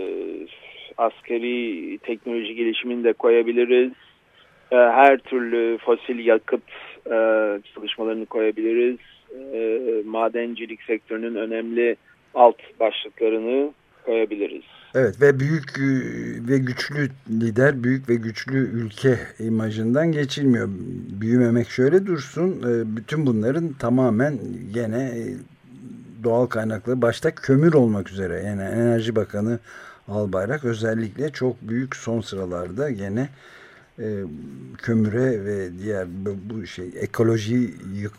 askeri 0.98 1.98
teknoloji 1.98 2.54
gelişimini 2.54 3.04
de 3.04 3.12
koyabiliriz. 3.12 3.92
E, 4.72 4.76
her 4.76 5.18
türlü 5.18 5.78
fosil 5.78 6.26
yakıt 6.26 6.62
e, 7.06 7.16
çalışmalarını 7.74 8.26
koyabiliriz. 8.26 8.98
E, 9.54 9.80
madencilik 10.04 10.82
sektörünün 10.82 11.34
önemli 11.34 11.96
alt 12.34 12.56
başlıklarını 12.80 13.72
koyabiliriz. 14.04 14.62
Evet 14.94 15.20
ve 15.20 15.40
büyük 15.40 15.78
e, 15.78 15.88
ve 16.48 16.58
güçlü 16.58 17.08
lider, 17.30 17.84
büyük 17.84 18.08
ve 18.08 18.14
güçlü 18.14 18.56
ülke 18.56 19.18
imajından 19.38 20.12
geçilmiyor. 20.12 20.68
Büyümemek 21.20 21.68
şöyle 21.68 22.06
dursun, 22.06 22.50
e, 22.50 22.96
bütün 22.96 23.26
bunların 23.26 23.72
tamamen 23.72 24.38
gene 24.74 25.12
doğal 26.24 26.46
kaynakları 26.46 27.02
başta 27.02 27.34
kömür 27.34 27.74
olmak 27.74 28.10
üzere. 28.10 28.42
Yani 28.46 28.62
Enerji 28.62 29.16
Bakanı 29.16 29.58
Albayrak 30.08 30.64
özellikle 30.64 31.30
çok 31.30 31.62
büyük 31.62 31.96
son 31.96 32.20
sıralarda 32.20 32.90
gene 32.90 33.28
e, 33.98 34.06
kömüre 34.82 35.44
ve 35.44 35.78
diğer 35.82 36.06
bu 36.24 36.66
şey 36.66 36.86
ekolojiyi 37.00 37.70
yık, 38.02 38.12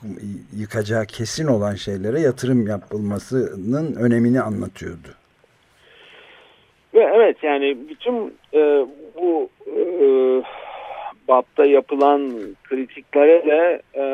yıkacağı 0.57 1.05
kesin 1.05 1.47
olan 1.47 1.75
şeylere 1.75 2.19
yatırım 2.19 2.67
yapılmasının 2.67 3.95
önemini 3.95 4.41
anlatıyordu. 4.41 5.07
Ve 6.93 6.99
evet 7.15 7.43
yani 7.43 7.77
bütün 7.89 8.33
e, 8.53 8.87
bu 9.15 9.49
e, 9.67 9.83
BAP'ta 11.27 11.65
yapılan 11.65 12.33
kritiklere 12.63 13.45
de 13.45 13.81
e, 13.95 14.05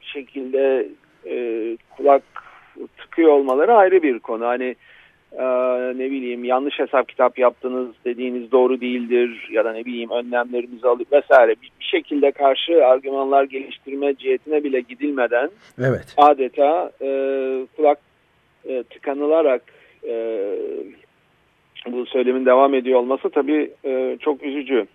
şekilde 0.00 0.88
e, 1.26 1.76
kulak 1.96 2.22
tıkıyor 2.98 3.32
olmaları 3.32 3.74
ayrı 3.74 4.02
bir 4.02 4.18
konu. 4.18 4.46
Hani 4.46 4.76
e, 5.32 5.44
ne 5.98 6.10
bileyim 6.10 6.44
yanlış 6.44 6.78
hesap 6.78 7.08
kitap 7.08 7.38
yaptınız 7.38 7.88
dediğiniz 8.04 8.52
doğru 8.52 8.80
değildir 8.80 9.48
ya 9.52 9.64
da 9.64 9.72
ne 9.72 9.84
bileyim 9.84 10.10
önlemlerimizi 10.10 10.88
alıp 10.88 11.12
vesaire 11.12 11.50
bir, 11.50 11.70
bir 11.80 11.84
şekilde 11.84 12.32
karşı 12.32 12.86
argümanlar 12.86 13.44
geliştirme 13.44 14.14
cihetine 14.14 14.64
bile 14.64 14.80
gidilmeden 14.80 15.50
evet. 15.78 16.14
adeta 16.16 16.90
e, 17.00 17.08
kulak 17.76 17.98
e, 18.68 18.82
tıkanılarak 18.82 19.62
e, 20.08 20.44
bu 21.86 22.06
söylemin 22.06 22.46
devam 22.46 22.74
ediyor 22.74 23.00
olması 23.00 23.30
tabii 23.30 23.70
e, 23.84 24.16
çok 24.20 24.42
üzücü. 24.42 24.86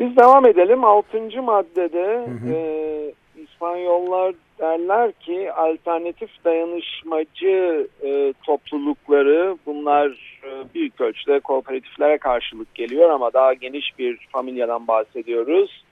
Biz 0.00 0.16
devam 0.16 0.46
edelim. 0.46 0.84
Altıncı 0.84 1.42
maddede 1.42 2.26
hı 2.26 2.48
hı. 2.48 2.54
E, 2.54 3.12
İspanyollar 3.42 4.34
derler 4.58 5.12
ki 5.12 5.52
alternatif 5.52 6.44
dayanışmacı 6.44 7.88
e, 8.02 8.34
toplulukları 8.46 9.58
bunlar 9.66 10.08
e, 10.44 10.74
büyük 10.74 11.00
ölçüde 11.00 11.40
kooperatiflere 11.40 12.18
karşılık 12.18 12.74
geliyor 12.74 13.10
ama 13.10 13.32
daha 13.32 13.54
geniş 13.54 13.98
bir 13.98 14.18
familyadan 14.32 14.86
bahsediyoruz. 14.86 15.84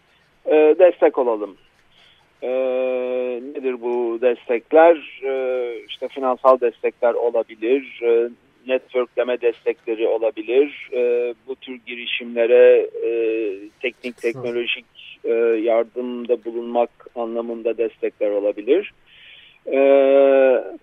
E, 0.46 0.52
destek 0.78 1.18
olalım. 1.18 1.56
E, 2.42 2.50
nedir 3.54 3.80
bu 3.80 4.18
destekler? 4.20 5.20
E, 5.24 5.74
işte 5.88 6.08
finansal 6.08 6.60
destekler 6.60 7.14
olabilir, 7.14 8.00
e, 8.02 8.28
networkleme 8.66 9.40
destekleri 9.40 10.08
olabilir. 10.08 10.88
E, 10.92 11.34
bu 11.46 11.56
tür 11.56 11.80
girişimlere 11.86 12.88
e, 13.04 13.10
teknik 13.80 14.16
teknolojik 14.16 15.01
e, 15.24 15.32
yardımda 15.62 16.44
bulunmak 16.44 16.90
anlamında 17.14 17.78
destekler 17.78 18.30
olabilir. 18.30 18.92
E, 19.66 19.78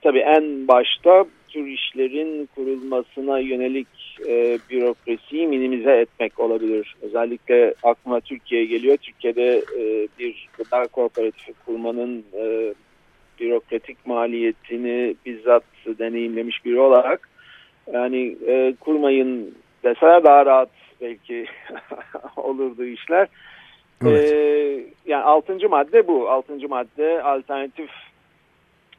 tabii 0.01 0.19
en 0.19 0.67
başta 0.67 1.25
tür 1.49 1.67
işlerin 1.67 2.49
kurulmasına 2.55 3.39
yönelik 3.39 3.87
e, 4.27 4.59
bürokrasiyi 4.69 5.47
minimize 5.47 5.91
etmek 5.91 6.39
olabilir. 6.39 6.95
Özellikle 7.01 7.73
aklıma 7.83 8.19
Türkiye 8.19 8.65
geliyor. 8.65 8.97
Türkiye'de 8.97 9.63
e, 9.79 10.07
bir 10.19 10.47
gıda 10.57 10.87
kooperatifi 10.87 11.53
kurmanın 11.65 12.23
e, 12.33 12.73
bürokratik 13.39 14.05
maliyetini 14.05 15.15
bizzat 15.25 15.63
deneyimlemiş 15.99 16.65
biri 16.65 16.79
olarak 16.79 17.29
yani 17.93 18.37
e, 18.47 18.73
kurmayın 18.79 19.55
deseler 19.83 20.23
daha 20.23 20.45
rahat 20.45 20.69
belki 21.01 21.45
olurdu 22.35 22.85
işler. 22.85 23.27
Evet. 24.05 24.33
Ee, 24.33 24.85
yani 25.05 25.23
altıncı 25.23 25.69
madde 25.69 26.07
bu. 26.07 26.29
Altıncı 26.29 26.69
madde 26.69 27.23
alternatif 27.23 27.89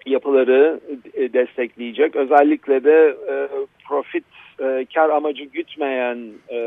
yapıları 0.06 0.80
e, 1.14 1.32
destekleyecek. 1.32 2.16
Özellikle 2.16 2.84
de 2.84 3.16
e, 3.28 3.48
profit 3.88 4.24
e, 4.60 4.86
kar 4.94 5.08
amacı 5.08 5.44
gütmeyen 5.44 6.18
e, 6.48 6.58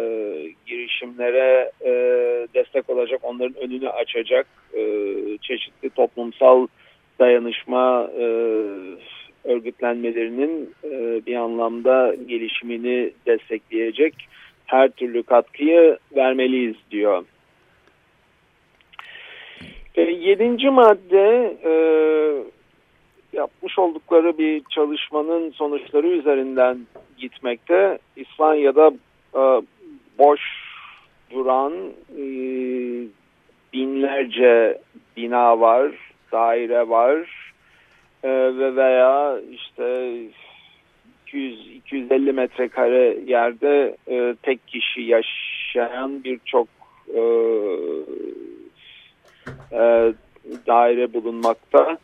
girişimlere 0.65 1.71
e, 1.81 1.91
destek 2.53 2.89
olacak, 2.89 3.19
onların 3.23 3.63
önünü 3.63 3.89
açacak 3.89 4.47
e, 4.73 4.81
çeşitli 5.41 5.89
toplumsal 5.89 6.67
dayanışma 7.19 8.09
e, 8.19 8.25
örgütlenmelerinin 9.43 10.73
e, 10.83 11.25
bir 11.25 11.35
anlamda 11.35 12.15
gelişimini 12.27 13.11
destekleyecek 13.25 14.13
her 14.65 14.89
türlü 14.89 15.23
katkıyı 15.23 15.97
vermeliyiz 16.15 16.75
diyor. 16.91 17.25
E, 19.95 20.01
yedinci 20.01 20.69
madde 20.69 21.57
e, 21.63 21.73
yapmış 23.33 23.79
oldukları 23.79 24.37
bir 24.37 24.61
çalışmanın 24.69 25.51
sonuçları 25.51 26.07
üzerinden 26.07 26.77
gitmekte. 27.17 27.99
İspanya'da 28.15 28.91
e, 29.35 29.61
boş 30.19 30.41
duran 31.31 31.73
e, 32.17 32.23
binlerce 33.73 34.77
bina 35.17 35.59
var, 35.59 35.91
daire 36.31 36.89
var 36.89 37.17
e, 38.23 38.29
ve 38.29 38.75
veya 38.75 39.39
işte 39.51 40.13
200-250 41.27 42.31
metrekare 42.33 43.17
yerde 43.27 43.95
e, 44.07 44.35
tek 44.43 44.67
kişi 44.67 45.01
yaşayan 45.01 46.23
birçok 46.23 46.67
e, 47.15 47.21
e, 49.73 50.13
daire 50.67 51.13
bulunmakta. 51.13 51.97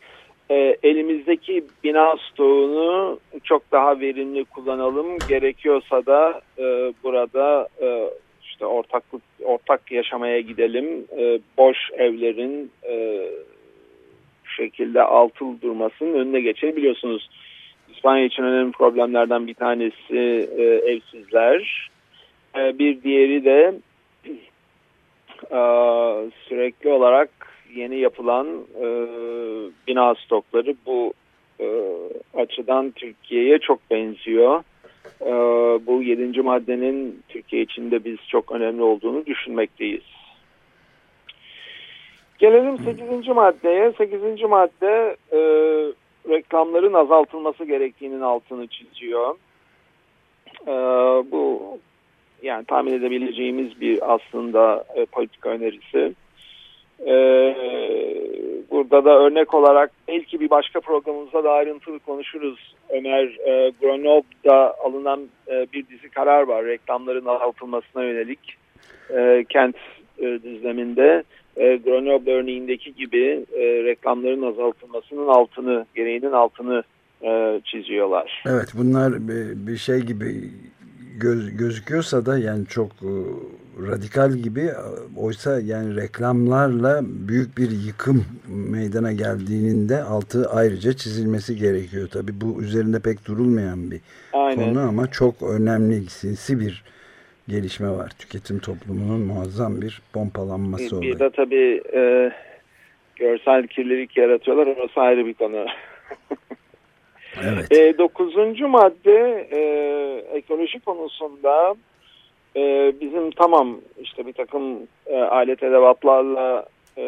E, 0.50 0.76
elimizdeki 0.82 1.64
bina 1.84 2.16
stoğunu 2.16 3.18
çok 3.44 3.72
daha 3.72 4.00
verimli 4.00 4.44
kullanalım. 4.44 5.18
Gerekiyorsa 5.28 6.06
da 6.06 6.40
e, 6.58 6.92
burada 7.04 7.68
e, 7.82 8.10
işte 8.42 8.66
ortaklık 8.66 9.22
ortak 9.44 9.92
yaşamaya 9.92 10.40
gidelim. 10.40 11.04
E, 11.18 11.38
boş 11.58 11.78
evlerin 11.96 12.70
e, 12.88 13.26
şekilde 14.56 15.02
altıl 15.02 15.60
durmasının 15.60 16.14
önüne 16.14 16.40
geçebiliyorsunuz. 16.40 17.30
İspanya 17.94 18.24
için 18.24 18.42
önemli 18.42 18.72
problemlerden 18.72 19.46
bir 19.46 19.54
tanesi 19.54 20.48
e, 20.58 20.62
evsizler. 20.62 21.90
E, 22.56 22.78
bir 22.78 23.02
diğeri 23.02 23.44
de 23.44 23.74
e, 25.50 25.60
sürekli 26.48 26.88
olarak 26.88 27.30
yeni 27.74 27.98
yapılan 27.98 28.46
e, 28.80 28.86
bina 29.86 30.14
stokları 30.14 30.74
bu 30.86 31.12
e, 31.60 31.66
açıdan 32.34 32.90
Türkiye'ye 32.90 33.58
çok 33.58 33.90
benziyor. 33.90 34.62
E, 35.20 35.30
bu 35.86 36.02
yedinci 36.02 36.42
maddenin 36.42 37.22
Türkiye 37.28 37.62
içinde 37.62 38.04
biz 38.04 38.16
çok 38.28 38.52
önemli 38.52 38.82
olduğunu 38.82 39.26
düşünmekteyiz. 39.26 40.04
Gelelim 42.38 42.78
sekizinci 42.78 43.32
maddeye. 43.32 43.92
Sekizinci 43.98 44.46
madde 44.46 45.16
e, 45.32 45.38
reklamların 46.28 46.92
azaltılması 46.92 47.64
gerektiğinin 47.64 48.20
altını 48.20 48.66
çiziyor. 48.66 49.34
E, 50.66 50.72
bu 51.30 51.62
yani 52.42 52.64
tahmin 52.64 52.92
edebileceğimiz 52.92 53.80
bir 53.80 54.14
aslında 54.14 54.84
e, 54.94 55.04
politika 55.06 55.48
önerisi. 55.48 56.14
E, 58.92 59.04
da 59.04 59.18
örnek 59.18 59.54
olarak 59.54 59.90
belki 60.08 60.40
bir 60.40 60.50
başka 60.50 60.80
programımızda 60.80 61.44
da 61.44 61.50
ayrıntılı 61.50 61.98
konuşuruz. 61.98 62.74
Ömer 62.88 63.24
e, 63.24 63.72
Grenoble'da 63.80 64.74
alınan 64.84 65.20
e, 65.48 65.66
bir 65.72 65.88
dizi 65.88 66.08
karar 66.08 66.42
var 66.42 66.64
reklamların 66.64 67.26
azaltılmasına 67.26 68.04
yönelik 68.04 68.56
e, 69.10 69.44
kent 69.48 69.76
e, 70.18 70.22
düzleminde 70.22 71.22
e, 71.56 71.76
Grenoble 71.76 72.32
örneğindeki 72.32 72.94
gibi 72.94 73.44
e, 73.52 73.84
reklamların 73.84 74.42
azaltılmasının 74.42 75.28
altını, 75.28 75.86
gereğinin 75.94 76.32
altını 76.32 76.82
e, 77.22 77.60
çiziyorlar. 77.64 78.42
Evet 78.46 78.68
bunlar 78.74 79.12
bir 79.66 79.76
şey 79.76 80.00
gibi 80.00 80.34
göz, 81.20 81.56
gözüküyorsa 81.56 82.26
da 82.26 82.38
yani 82.38 82.66
çok 82.66 82.90
e, 82.90 83.12
radikal 83.90 84.32
gibi 84.32 84.70
oysa 85.16 85.60
yani 85.60 85.96
reklamlarla 85.96 87.00
büyük 87.04 87.58
bir 87.58 87.70
yıkım 87.70 88.24
meydana 88.48 89.12
geldiğinin 89.12 89.88
de 89.88 90.02
altı 90.02 90.50
ayrıca 90.50 90.92
çizilmesi 90.92 91.56
gerekiyor. 91.56 92.08
Tabi 92.08 92.40
bu 92.40 92.62
üzerinde 92.62 93.00
pek 93.00 93.26
durulmayan 93.26 93.90
bir 93.90 94.00
Aynen. 94.32 94.64
konu 94.64 94.80
ama 94.88 95.10
çok 95.10 95.34
önemli 95.42 95.94
sinsi 96.06 96.60
bir 96.60 96.84
gelişme 97.48 97.90
var. 97.90 98.10
Tüketim 98.18 98.58
toplumunun 98.58 99.20
muazzam 99.20 99.82
bir 99.82 100.02
pompalanması 100.12 100.96
oluyor. 100.96 101.14
Bir 101.14 101.18
de 101.18 101.30
tabii 101.30 101.82
e, 101.94 102.32
görsel 103.16 103.66
kirlilik 103.66 104.16
yaratıyorlar. 104.16 104.66
Orası 104.66 105.00
ayrı 105.00 105.26
bir 105.26 105.34
konu. 105.34 105.66
Evet. 107.42 107.72
E, 107.72 107.98
dokuzuncu 107.98 108.68
madde 108.68 109.48
e, 109.52 109.60
ekoloji 110.36 110.80
konusunda 110.80 111.74
e, 112.56 112.92
bizim 113.00 113.30
tamam 113.30 113.80
işte 114.00 114.26
bir 114.26 114.32
takım 114.32 114.78
e, 115.06 115.16
alet 115.16 115.62
edevatlarla 115.62 116.66
e, 116.98 117.02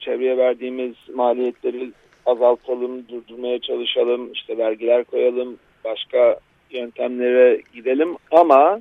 çevreye 0.00 0.36
verdiğimiz 0.36 0.94
maliyetleri 1.14 1.92
azaltalım, 2.26 3.08
durdurmaya 3.08 3.58
çalışalım, 3.58 4.32
işte 4.32 4.58
vergiler 4.58 5.04
koyalım, 5.04 5.58
başka 5.84 6.38
yöntemlere 6.70 7.62
gidelim 7.74 8.16
ama 8.30 8.80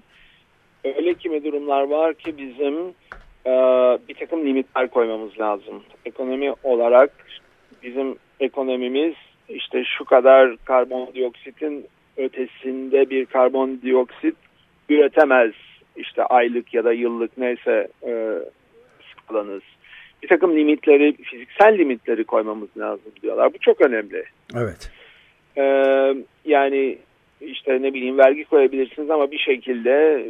öyle 0.84 1.14
kimi 1.14 1.44
durumlar 1.44 1.84
var 1.90 2.14
ki 2.14 2.38
bizim 2.38 2.78
e, 3.46 3.52
bir 4.10 4.14
takım 4.14 4.46
limitler 4.46 4.88
koymamız 4.88 5.40
lazım. 5.40 5.84
Ekonomi 6.06 6.54
olarak 6.64 7.12
bizim 7.84 8.16
ekonomimiz 8.40 9.14
işte 9.50 9.84
şu 9.98 10.06
kadar 10.06 10.56
karbondioksitin 10.66 11.86
ötesinde 12.18 13.10
bir 13.10 13.26
karbondioksit 13.26 14.36
üretemez. 14.90 15.52
İşte 15.96 16.24
aylık 16.24 16.74
ya 16.74 16.84
da 16.84 16.94
yıllık 16.94 17.38
neyse 17.38 17.88
e, 18.08 18.34
skalanız. 19.12 19.62
Bir 20.24 20.28
takım 20.28 20.58
limitleri, 20.58 21.18
fiziksel 21.18 21.78
limitleri 21.78 22.24
koymamız 22.24 22.70
lazım 22.78 23.12
diyorlar. 23.24 23.54
Bu 23.54 23.58
çok 23.58 23.82
önemli. 23.82 24.24
Evet. 24.56 24.92
Ee, 25.58 26.16
yani 26.46 26.98
işte 27.42 27.82
ne 27.82 27.94
bileyim 27.94 28.18
vergi 28.18 28.46
koyabilirsiniz 28.46 29.10
ama 29.10 29.32
bir 29.32 29.38
şekilde 29.38 30.26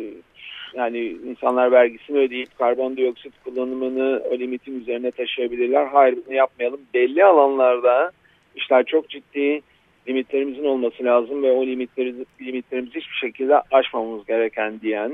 yani 0.73 0.99
insanlar 0.99 1.71
vergisini 1.71 2.17
ödeyip 2.17 2.57
karbondioksit 2.57 3.33
kullanımını 3.43 4.23
o 4.29 4.37
limitin 4.39 4.81
üzerine 4.81 5.11
taşıyabilirler. 5.11 5.85
Hayır 5.85 6.17
bunu 6.25 6.35
yapmayalım. 6.35 6.79
Belli 6.93 7.25
alanlarda 7.25 8.11
işler 8.57 8.83
çok 8.83 9.09
ciddi 9.09 9.61
limitlerimizin 10.07 10.65
olması 10.65 11.03
lazım 11.03 11.43
ve 11.43 11.51
o 11.51 11.65
limitleri, 11.65 12.15
limitlerimizi 12.41 12.95
hiçbir 12.95 13.15
şekilde 13.21 13.61
aşmamamız 13.71 14.25
gereken 14.25 14.81
diyen 14.81 15.11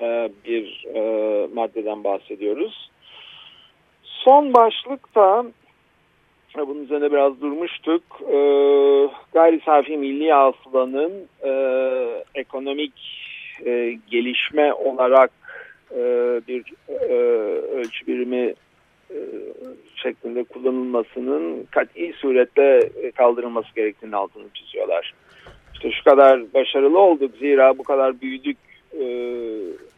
e, 0.00 0.30
bir 0.44 0.86
e, 0.94 1.00
maddeden 1.54 2.04
bahsediyoruz. 2.04 2.90
Son 4.02 4.54
başlıkta 4.54 5.44
bunun 6.56 6.84
üzerine 6.84 7.12
biraz 7.12 7.40
durmuştuk. 7.40 8.02
E, 8.20 8.36
gayri 9.32 9.60
safi 9.64 9.96
milli 9.96 10.32
hasılanın 10.32 11.12
e, 11.44 11.52
ekonomik 12.34 12.92
e, 13.66 13.98
gelişme 14.10 14.72
olarak 14.72 15.30
e, 15.90 16.00
bir 16.48 16.64
e, 16.88 17.14
ölçü 17.78 18.06
birimi 18.06 18.36
e, 18.36 18.54
şeklinde 19.96 20.44
kullanılmasının 20.44 21.66
kat'i 21.70 22.12
surette 22.12 22.90
kaldırılması 23.16 23.74
gerektiğini 23.74 24.16
altını 24.16 24.44
çiziyorlar. 24.54 25.14
İşte 25.74 25.90
şu 25.90 26.04
kadar 26.04 26.54
başarılı 26.54 26.98
olduk 26.98 27.36
zira 27.36 27.78
bu 27.78 27.82
kadar 27.82 28.20
büyüdük 28.20 28.56
e, 28.92 29.04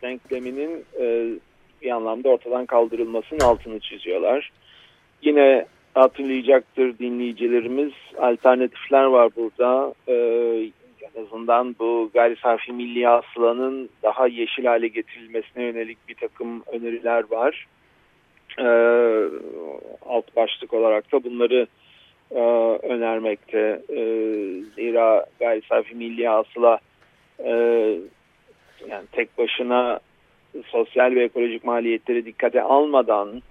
denkleminin 0.03 0.85
e, 1.01 1.27
bir 1.83 1.90
anlamda 1.90 2.29
ortadan 2.29 2.66
kaldırılmasının 2.66 3.40
altını 3.40 3.81
çiziyorlar. 3.81 4.51
Yine 5.23 5.66
hatırlayacaktır 5.94 6.99
dinleyicilerimiz 6.99 7.92
alternatifler 8.18 9.05
var 9.05 9.31
burada. 9.37 9.94
E, 10.09 10.14
en 11.03 11.23
azından 11.23 11.77
bu 11.79 12.11
gayri 12.14 12.37
safi 12.37 12.73
milli 12.73 13.07
hasılanın 13.07 13.90
daha 14.03 14.27
yeşil 14.27 14.64
hale 14.64 14.88
getirilmesine 14.88 15.64
yönelik 15.64 15.99
bir 16.09 16.14
takım 16.14 16.62
öneriler 16.73 17.25
var. 17.31 17.66
Ee, 18.61 19.29
alt 20.07 20.37
başlık 20.37 20.75
olarak 20.75 21.12
da 21.12 21.25
bunları 21.25 21.66
e, 22.31 22.40
önermekte. 22.83 23.83
E, 23.88 24.03
zira 24.77 25.27
gayri 25.40 25.62
safi 25.68 25.94
milli 25.94 26.29
hasıla 26.29 26.79
e, 27.38 27.53
yani 28.88 29.05
tek 29.12 29.38
başına 29.38 30.01
sosyal 30.66 31.14
ve 31.14 31.25
ekolojik 31.25 31.64
maliyetleri 31.64 32.25
dikkate 32.25 32.62
almadan 32.62 33.42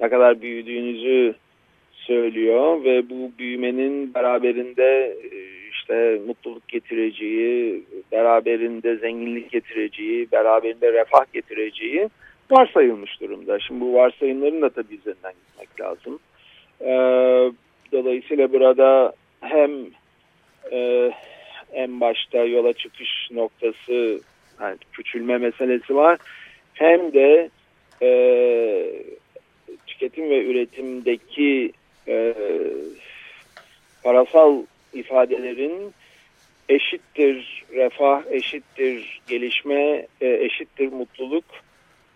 ne 0.00 0.08
kadar 0.08 0.42
büyüdüğünüzü 0.42 1.34
söylüyor 1.92 2.84
ve 2.84 3.10
bu 3.10 3.32
büyümenin 3.38 4.14
beraberinde 4.14 5.16
e, 5.22 5.28
işte 5.72 6.20
mutluluk 6.26 6.68
getireceği, 6.68 7.84
beraberinde 8.12 8.96
zenginlik 8.96 9.50
getireceği, 9.50 10.32
beraberinde 10.32 10.92
refah 10.92 11.32
getireceği 11.32 12.08
varsayılmış 12.50 13.20
durumda. 13.20 13.60
Şimdi 13.60 13.80
bu 13.80 13.94
varsayımların 13.94 14.62
da 14.62 14.70
tabii 14.70 14.94
üzerinden 14.94 15.32
gitmek 15.32 15.80
lazım. 15.80 16.18
Ee, 16.80 17.52
dolayısıyla 17.92 18.52
burada 18.52 19.12
hem 19.40 19.70
e, 20.72 21.10
en 21.72 22.00
başta 22.00 22.38
yola 22.38 22.72
çıkış 22.72 23.28
noktası 23.30 24.20
yani 24.60 24.76
küçülme 24.92 25.38
meselesi 25.38 25.96
var. 25.96 26.18
Hem 26.74 27.12
de 27.12 27.50
e, 28.02 28.10
tüketim 29.86 30.30
ve 30.30 30.44
üretimdeki 30.44 31.72
e, 32.08 32.34
parasal 34.02 34.62
ifadelerin 34.92 35.92
eşittir 36.68 37.64
refah, 37.72 38.22
eşittir 38.30 39.20
gelişme, 39.28 40.06
e, 40.20 40.26
eşittir 40.28 40.92
mutluluk 40.92 41.44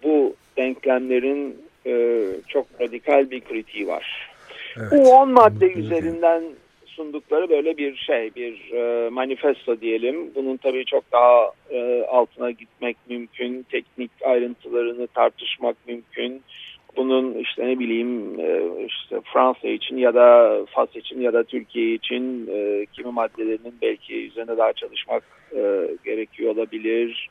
bu 0.02 0.34
denklemlerin 0.56 1.62
e, 1.86 2.22
çok 2.48 2.66
radikal 2.80 3.30
bir 3.30 3.40
kritiği 3.40 3.86
var. 3.86 4.30
Evet. 4.76 4.92
Bu 4.92 5.10
10 5.10 5.32
madde 5.32 5.72
üzerinden 5.72 6.42
sundukları 6.86 7.50
böyle 7.50 7.76
bir 7.76 7.96
şey, 7.96 8.30
bir 8.36 8.72
e, 8.72 9.10
manifesto 9.10 9.80
diyelim. 9.80 10.34
Bunun 10.34 10.56
tabii 10.56 10.84
çok 10.84 11.12
daha 11.12 11.52
e, 11.70 12.02
altına 12.02 12.50
gitmek 12.50 12.96
mümkün, 13.08 13.66
teknik 13.70 14.10
ayrıntılarını 14.24 15.06
tartışmak 15.06 15.76
mümkün. 15.86 16.42
Bunun 16.96 17.34
işte 17.34 17.66
ne 17.66 17.78
bileyim 17.78 18.40
e, 18.40 18.62
işte 18.86 19.20
Fransa 19.32 19.68
için 19.68 19.96
ya 19.96 20.14
da 20.14 20.58
Fas 20.70 20.96
için 20.96 21.20
ya 21.20 21.32
da 21.32 21.42
Türkiye 21.42 21.94
için 21.94 22.50
e, 22.52 22.86
kimi 22.92 23.12
maddelerinin 23.12 23.74
belki 23.82 24.26
üzerine 24.26 24.56
daha 24.56 24.72
çalışmak 24.72 25.22
e, 25.52 25.88
gerekiyor 26.04 26.54
olabilir. 26.54 27.30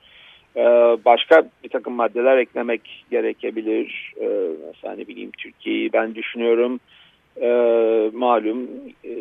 E, 0.56 0.64
başka 1.06 1.44
bir 1.64 1.70
takım 1.70 1.94
maddeler 1.94 2.38
eklemek 2.38 3.06
gerekebilir. 3.12 4.14
E, 4.22 4.28
mesela 4.68 4.96
ne 4.96 5.08
bileyim 5.08 5.32
Türkiye'yi 5.38 5.94
ben 5.94 6.16
düşünüyorum 6.16 6.80
e, 7.42 7.50
malum 8.14 8.70
e, 9.04 9.12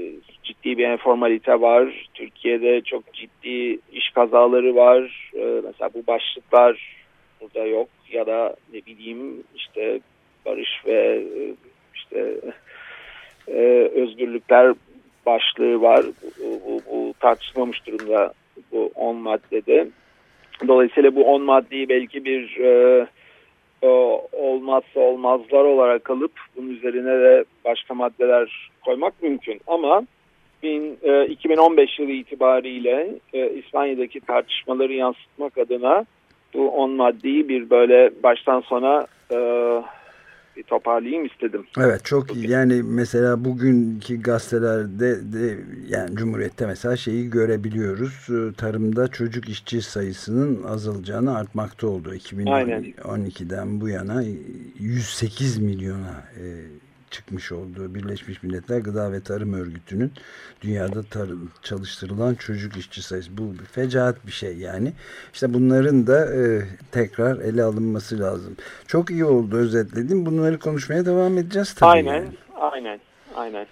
ciddi 0.42 0.78
bir 0.78 0.88
informalite 0.88 1.60
var. 1.60 2.08
Türkiye'de 2.14 2.80
çok 2.80 3.12
ciddi 3.12 3.78
iş 3.92 4.10
kazaları 4.10 4.76
var. 4.76 5.30
Mesela 5.64 5.90
bu 5.94 6.06
başlıklar 6.06 6.96
burada 7.40 7.66
yok 7.66 7.88
ya 8.12 8.26
da 8.26 8.56
ne 8.72 8.86
bileyim 8.86 9.42
işte 9.56 10.00
barış 10.46 10.82
ve 10.86 11.24
e, 11.36 11.54
işte 11.94 12.34
e, 13.48 13.58
özgürlükler 13.94 14.74
başlığı 15.26 15.82
var. 15.82 16.06
Bu, 16.40 16.60
bu, 16.66 16.80
bu 16.90 17.14
tartışmamış 17.20 17.86
durumda 17.86 18.32
bu 18.72 18.92
10 18.94 19.16
maddede. 19.16 19.88
Dolayısıyla 20.68 21.14
bu 21.14 21.24
10 21.24 21.42
maddeyi 21.42 21.88
belki 21.88 22.24
bir 22.24 22.56
e, 22.56 23.06
e, 23.82 23.86
olmazsa 24.32 25.00
olmazlar 25.00 25.64
olarak 25.64 26.10
alıp 26.10 26.32
bunun 26.56 26.70
üzerine 26.70 27.20
de 27.20 27.44
başka 27.64 27.94
maddeler 27.94 28.70
koymak 28.84 29.22
mümkün. 29.22 29.60
Ama 29.66 30.02
bin, 30.62 30.98
e, 31.02 31.26
2015 31.26 31.98
yılı 31.98 32.10
itibariyle 32.10 33.08
e, 33.32 33.50
İspanya'daki 33.50 34.20
tartışmaları 34.20 34.92
yansıtmak 34.92 35.58
adına 35.58 36.04
bu 36.54 36.70
10 36.70 36.90
maddeyi 36.90 37.48
bir 37.48 37.70
böyle 37.70 38.10
baştan 38.22 38.60
sona 38.60 39.06
e, 39.32 39.36
bir 40.56 40.62
toparlayayım 40.62 41.26
istedim. 41.26 41.66
Evet 41.78 42.04
çok 42.04 42.36
iyi. 42.36 42.50
Yani 42.50 42.82
mesela 42.82 43.44
bugünkü 43.44 44.22
gazetelerde 44.22 45.32
de 45.32 45.58
yani 45.88 46.16
Cumhuriyet'te 46.16 46.66
mesela 46.66 46.96
şeyi 46.96 47.30
görebiliyoruz. 47.30 48.28
Ee, 48.30 48.52
tarımda 48.56 49.08
çocuk 49.08 49.48
işçi 49.48 49.82
sayısının 49.82 50.62
azalacağını 50.62 51.36
artmakta 51.36 51.86
olduğu 51.86 52.14
2012'den 52.14 53.80
bu 53.80 53.88
yana 53.88 54.22
108 54.78 55.58
milyona 55.58 56.24
e, 56.36 56.44
çıkmış 57.10 57.52
olduğu 57.52 57.94
Birleşmiş 57.94 58.42
Milletler 58.42 58.78
Gıda 58.78 59.12
ve 59.12 59.20
Tarım 59.20 59.54
Örgütü'nün 59.54 60.12
dünyada 60.62 61.02
tarım, 61.02 61.50
çalıştırılan 61.62 62.34
çocuk 62.34 62.76
işçi 62.76 63.02
sayısı. 63.02 63.38
Bu 63.38 63.52
bir 63.52 63.64
fecaat 63.64 64.26
bir 64.26 64.32
şey 64.32 64.56
yani. 64.56 64.92
İşte 65.32 65.54
bunların 65.54 66.06
da 66.06 66.34
e, 66.34 66.62
tekrar 66.92 67.36
ele 67.36 67.62
alınması 67.62 68.20
lazım. 68.20 68.56
Çok 68.86 69.10
iyi 69.10 69.24
oldu 69.24 69.56
özetledim. 69.56 70.26
Bunları 70.26 70.58
konuşmaya 70.58 71.06
devam 71.06 71.38
edeceğiz 71.38 71.74
tabii. 71.74 71.90
Aynen, 71.90 72.14
yani. 72.14 72.28
aynen, 72.60 73.00
aynen. 73.34 73.66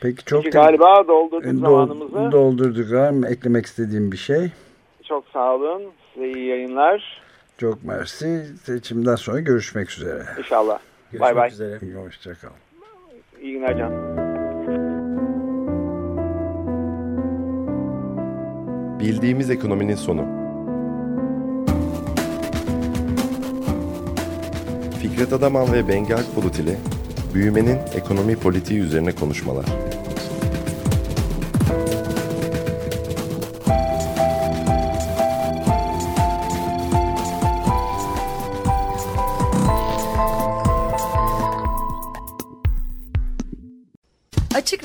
Peki 0.00 0.24
çok 0.24 0.44
Peki, 0.44 0.54
galiba 0.54 1.08
doldurduk 1.08 1.54
do 1.54 1.60
zamanımızı. 1.60 2.32
Doldurduk. 2.32 2.92
Var 2.92 3.10
mı 3.10 3.28
eklemek 3.28 3.66
istediğim 3.66 4.12
bir 4.12 4.16
şey? 4.16 4.50
Çok 5.02 5.24
sağ 5.32 5.54
olun. 5.54 5.82
Size 6.14 6.28
iyi 6.28 6.46
yayınlar. 6.46 7.22
Çok 7.58 7.84
mersi. 7.84 8.46
Seçimden 8.62 9.14
sonra 9.14 9.40
görüşmek 9.40 9.90
üzere. 9.90 10.24
İnşallah. 10.38 10.78
Bay 11.20 11.36
bay. 11.36 11.50
Hoşçakal. 11.94 12.48
İyi 13.42 13.52
günler 13.52 13.78
Can. 13.78 13.92
Bildiğimiz 19.00 19.50
ekonominin 19.50 19.94
sonu. 19.94 20.24
Fikret 25.02 25.32
Adaman 25.32 25.72
ve 25.72 25.88
Bengi 25.88 26.14
Akbulut 26.14 26.58
ile 26.58 26.76
büyümenin 27.34 27.78
ekonomi 27.94 28.36
politiği 28.36 28.80
üzerine 28.80 29.12
konuşmalar. 29.12 29.64